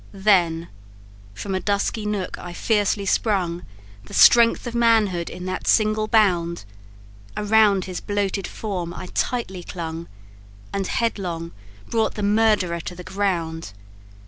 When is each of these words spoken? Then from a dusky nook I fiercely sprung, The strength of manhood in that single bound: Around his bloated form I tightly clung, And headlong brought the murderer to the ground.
Then 0.13 0.67
from 1.35 1.53
a 1.53 1.59
dusky 1.59 2.07
nook 2.07 2.35
I 2.39 2.53
fiercely 2.53 3.05
sprung, 3.05 3.61
The 4.05 4.15
strength 4.15 4.65
of 4.65 4.73
manhood 4.73 5.29
in 5.29 5.45
that 5.45 5.67
single 5.67 6.07
bound: 6.07 6.65
Around 7.37 7.85
his 7.85 8.01
bloated 8.01 8.47
form 8.47 8.95
I 8.95 9.09
tightly 9.13 9.61
clung, 9.61 10.07
And 10.73 10.87
headlong 10.87 11.51
brought 11.87 12.15
the 12.15 12.23
murderer 12.23 12.79
to 12.81 12.95
the 12.95 13.03
ground. 13.03 13.73